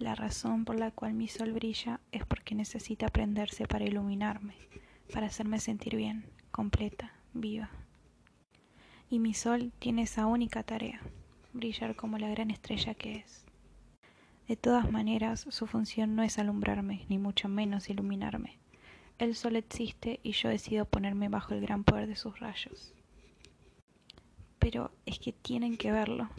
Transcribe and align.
La 0.00 0.14
razón 0.14 0.64
por 0.64 0.78
la 0.78 0.92
cual 0.92 1.12
mi 1.12 1.28
sol 1.28 1.52
brilla 1.52 2.00
es 2.10 2.24
porque 2.24 2.54
necesita 2.54 3.10
prenderse 3.10 3.66
para 3.66 3.84
iluminarme, 3.84 4.54
para 5.12 5.26
hacerme 5.26 5.60
sentir 5.60 5.94
bien, 5.94 6.24
completa, 6.50 7.12
viva. 7.34 7.68
Y 9.10 9.18
mi 9.18 9.34
sol 9.34 9.72
tiene 9.78 10.04
esa 10.04 10.24
única 10.24 10.62
tarea, 10.62 11.02
brillar 11.52 11.96
como 11.96 12.16
la 12.16 12.30
gran 12.30 12.50
estrella 12.50 12.94
que 12.94 13.16
es. 13.16 13.44
De 14.48 14.56
todas 14.56 14.90
maneras, 14.90 15.46
su 15.50 15.66
función 15.66 16.16
no 16.16 16.22
es 16.22 16.38
alumbrarme, 16.38 17.04
ni 17.10 17.18
mucho 17.18 17.50
menos 17.50 17.90
iluminarme. 17.90 18.56
El 19.18 19.34
sol 19.34 19.54
existe 19.54 20.18
y 20.22 20.32
yo 20.32 20.48
decido 20.48 20.86
ponerme 20.86 21.28
bajo 21.28 21.52
el 21.52 21.60
gran 21.60 21.84
poder 21.84 22.06
de 22.06 22.16
sus 22.16 22.40
rayos. 22.40 22.94
Pero 24.58 24.92
es 25.04 25.18
que 25.18 25.34
tienen 25.34 25.76
que 25.76 25.92
verlo, 25.92 26.30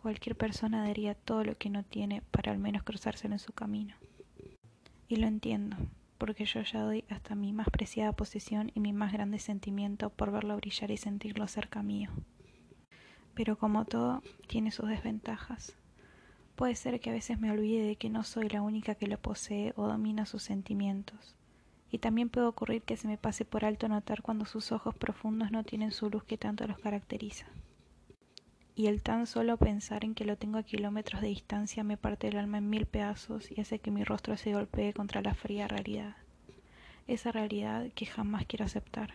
Cualquier 0.00 0.36
persona 0.36 0.84
daría 0.84 1.16
todo 1.16 1.42
lo 1.42 1.58
que 1.58 1.70
no 1.70 1.82
tiene 1.82 2.22
para 2.30 2.52
al 2.52 2.58
menos 2.58 2.84
cruzárselo 2.84 3.34
en 3.34 3.40
su 3.40 3.52
camino. 3.52 3.96
Y 5.08 5.16
lo 5.16 5.26
entiendo, 5.26 5.76
porque 6.18 6.44
yo 6.44 6.62
ya 6.62 6.82
doy 6.82 7.04
hasta 7.10 7.34
mi 7.34 7.52
más 7.52 7.68
preciada 7.68 8.12
posesión 8.12 8.70
y 8.76 8.80
mi 8.80 8.92
más 8.92 9.12
grande 9.12 9.40
sentimiento 9.40 10.10
por 10.10 10.30
verlo 10.30 10.56
brillar 10.56 10.92
y 10.92 10.98
sentirlo 10.98 11.48
cerca 11.48 11.82
mío. 11.82 12.10
Pero 13.34 13.58
como 13.58 13.86
todo, 13.86 14.22
tiene 14.46 14.70
sus 14.70 14.88
desventajas. 14.88 15.76
Puede 16.54 16.76
ser 16.76 17.00
que 17.00 17.10
a 17.10 17.14
veces 17.14 17.40
me 17.40 17.50
olvide 17.50 17.82
de 17.84 17.96
que 17.96 18.08
no 18.08 18.22
soy 18.22 18.48
la 18.48 18.62
única 18.62 18.94
que 18.94 19.08
lo 19.08 19.18
posee 19.18 19.72
o 19.74 19.88
domina 19.88 20.26
sus 20.26 20.44
sentimientos. 20.44 21.34
Y 21.90 21.98
también 21.98 22.28
puede 22.28 22.46
ocurrir 22.46 22.82
que 22.82 22.96
se 22.96 23.08
me 23.08 23.18
pase 23.18 23.44
por 23.44 23.64
alto 23.64 23.88
notar 23.88 24.22
cuando 24.22 24.44
sus 24.44 24.70
ojos 24.70 24.94
profundos 24.94 25.50
no 25.50 25.64
tienen 25.64 25.90
su 25.90 26.08
luz 26.08 26.22
que 26.22 26.38
tanto 26.38 26.68
los 26.68 26.78
caracteriza 26.78 27.46
y 28.78 28.86
el 28.86 29.02
tan 29.02 29.26
solo 29.26 29.56
pensar 29.56 30.04
en 30.04 30.14
que 30.14 30.24
lo 30.24 30.36
tengo 30.36 30.56
a 30.56 30.62
kilómetros 30.62 31.20
de 31.20 31.26
distancia 31.26 31.82
me 31.82 31.96
parte 31.96 32.28
el 32.28 32.38
alma 32.38 32.58
en 32.58 32.70
mil 32.70 32.86
pedazos 32.86 33.50
y 33.50 33.60
hace 33.60 33.80
que 33.80 33.90
mi 33.90 34.04
rostro 34.04 34.36
se 34.36 34.54
golpee 34.54 34.92
contra 34.92 35.20
la 35.20 35.34
fría 35.34 35.66
realidad. 35.66 36.14
Esa 37.08 37.32
realidad 37.32 37.88
que 37.96 38.06
jamás 38.06 38.46
quiero 38.46 38.66
aceptar. 38.66 39.14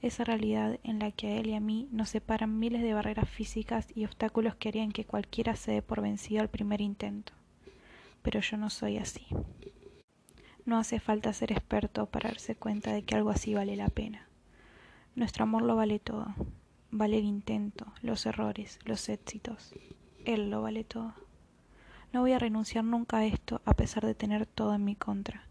Esa 0.00 0.24
realidad 0.24 0.80
en 0.82 0.98
la 0.98 1.12
que 1.12 1.28
a 1.28 1.36
él 1.36 1.46
y 1.46 1.54
a 1.54 1.60
mí 1.60 1.88
nos 1.92 2.08
separan 2.08 2.58
miles 2.58 2.82
de 2.82 2.92
barreras 2.92 3.28
físicas 3.28 3.86
y 3.94 4.04
obstáculos 4.04 4.56
que 4.56 4.70
harían 4.70 4.90
que 4.90 5.04
cualquiera 5.04 5.54
se 5.54 5.70
dé 5.70 5.82
por 5.82 6.00
vencido 6.00 6.42
al 6.42 6.50
primer 6.50 6.80
intento. 6.80 7.32
Pero 8.22 8.40
yo 8.40 8.56
no 8.56 8.68
soy 8.68 8.98
así. 8.98 9.24
No 10.64 10.76
hace 10.76 10.98
falta 10.98 11.32
ser 11.32 11.52
experto 11.52 12.06
para 12.06 12.30
darse 12.30 12.56
cuenta 12.56 12.92
de 12.92 13.04
que 13.04 13.14
algo 13.14 13.30
así 13.30 13.54
vale 13.54 13.76
la 13.76 13.90
pena. 13.90 14.26
Nuestro 15.14 15.44
amor 15.44 15.62
lo 15.62 15.76
vale 15.76 16.00
todo, 16.00 16.34
Vale 16.94 17.16
el 17.16 17.24
intento, 17.24 17.86
los 18.02 18.26
errores, 18.26 18.78
los 18.84 19.08
éxitos. 19.08 19.72
Él 20.26 20.50
lo 20.50 20.60
vale 20.60 20.84
todo. 20.84 21.14
No 22.12 22.20
voy 22.20 22.32
a 22.32 22.38
renunciar 22.38 22.84
nunca 22.84 23.16
a 23.16 23.24
esto 23.24 23.62
a 23.64 23.72
pesar 23.72 24.04
de 24.04 24.14
tener 24.14 24.44
todo 24.44 24.74
en 24.74 24.84
mi 24.84 24.94
contra, 24.94 25.46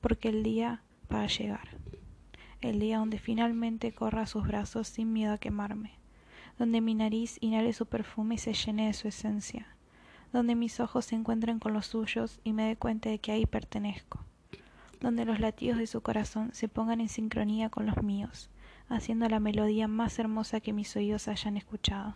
porque 0.00 0.28
el 0.28 0.44
día 0.44 0.84
va 1.12 1.22
a 1.22 1.26
llegar. 1.26 1.70
El 2.60 2.78
día 2.78 2.98
donde 2.98 3.18
finalmente 3.18 3.92
corra 3.92 4.22
a 4.22 4.26
sus 4.28 4.46
brazos 4.46 4.86
sin 4.86 5.12
miedo 5.12 5.32
a 5.32 5.38
quemarme, 5.38 5.94
donde 6.56 6.80
mi 6.80 6.94
nariz 6.94 7.38
inhale 7.40 7.72
su 7.72 7.86
perfume 7.86 8.36
y 8.36 8.38
se 8.38 8.54
llene 8.54 8.86
de 8.86 8.92
su 8.92 9.08
esencia, 9.08 9.66
donde 10.32 10.54
mis 10.54 10.78
ojos 10.78 11.04
se 11.04 11.16
encuentren 11.16 11.58
con 11.58 11.72
los 11.72 11.86
suyos 11.86 12.38
y 12.44 12.52
me 12.52 12.68
dé 12.68 12.76
cuenta 12.76 13.08
de 13.08 13.18
que 13.18 13.32
ahí 13.32 13.44
pertenezco, 13.44 14.24
donde 15.00 15.24
los 15.24 15.40
latidos 15.40 15.78
de 15.78 15.86
su 15.86 16.02
corazón 16.02 16.50
se 16.52 16.68
pongan 16.68 17.00
en 17.00 17.08
sincronía 17.08 17.70
con 17.70 17.86
los 17.86 18.02
míos, 18.02 18.50
haciendo 18.88 19.28
la 19.28 19.40
melodía 19.40 19.88
más 19.88 20.18
hermosa 20.18 20.60
que 20.60 20.72
mis 20.72 20.94
oídos 20.94 21.26
hayan 21.28 21.56
escuchado, 21.56 22.14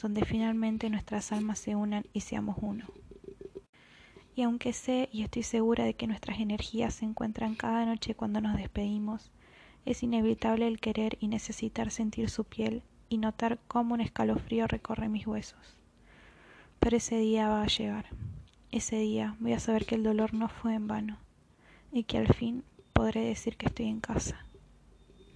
donde 0.00 0.24
finalmente 0.24 0.88
nuestras 0.88 1.30
almas 1.30 1.58
se 1.58 1.76
unan 1.76 2.06
y 2.12 2.20
seamos 2.20 2.56
uno. 2.60 2.86
Y 4.34 4.42
aunque 4.42 4.72
sé 4.72 5.08
y 5.12 5.22
estoy 5.22 5.42
segura 5.42 5.84
de 5.84 5.94
que 5.94 6.06
nuestras 6.06 6.40
energías 6.40 6.94
se 6.94 7.04
encuentran 7.04 7.54
cada 7.54 7.84
noche 7.84 8.14
cuando 8.14 8.40
nos 8.40 8.56
despedimos, 8.56 9.30
es 9.84 10.02
inevitable 10.02 10.66
el 10.66 10.80
querer 10.80 11.18
y 11.20 11.28
necesitar 11.28 11.90
sentir 11.90 12.30
su 12.30 12.44
piel 12.44 12.82
y 13.10 13.18
notar 13.18 13.60
cómo 13.68 13.94
un 13.94 14.00
escalofrío 14.00 14.66
recorre 14.66 15.08
mis 15.08 15.26
huesos. 15.26 15.76
Pero 16.80 16.96
ese 16.96 17.18
día 17.18 17.48
va 17.48 17.62
a 17.62 17.66
llegar. 17.66 18.06
Ese 18.72 18.96
día 18.96 19.36
voy 19.38 19.52
a 19.52 19.60
saber 19.60 19.86
que 19.86 19.94
el 19.94 20.02
dolor 20.02 20.34
no 20.34 20.48
fue 20.48 20.74
en 20.74 20.88
vano 20.88 21.18
y 21.94 22.04
que 22.04 22.18
al 22.18 22.34
fin 22.34 22.64
podré 22.92 23.20
decir 23.20 23.56
que 23.56 23.66
estoy 23.66 23.86
en 23.86 24.00
casa. 24.00 24.48